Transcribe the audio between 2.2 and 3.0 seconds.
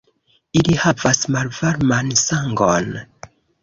sangon.